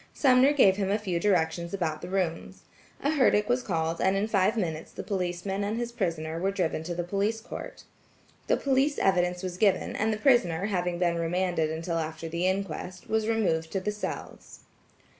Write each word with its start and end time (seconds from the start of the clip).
Sumner 0.15 0.51
gave 0.51 0.77
him 0.77 0.89
a 0.89 0.97
few 0.97 1.19
directions 1.19 1.75
about 1.75 2.01
the 2.01 2.09
rooms. 2.09 2.63
A 3.03 3.11
herdic 3.11 3.47
was 3.47 3.61
called, 3.61 4.01
and 4.01 4.15
in 4.15 4.27
five 4.27 4.57
minutes 4.57 4.91
the 4.91 5.03
policeman 5.03 5.63
and 5.63 5.77
his 5.77 5.91
prisoner 5.91 6.39
were 6.39 6.49
driven 6.49 6.81
to 6.85 6.95
the 6.95 7.03
Police 7.03 7.39
Court. 7.39 7.83
The 8.47 8.57
police 8.57 8.97
evidence 8.97 9.43
was 9.43 9.57
given, 9.57 9.95
and 9.95 10.11
the 10.11 10.17
prisoner 10.17 10.65
having 10.65 10.97
been 10.97 11.17
remanded 11.19 11.69
until 11.69 11.99
after 11.99 12.27
the 12.27 12.47
inquest, 12.47 13.07
was 13.11 13.27
removed 13.29 13.69
to 13.73 13.79
the 13.79 13.91
cells. 13.91 14.61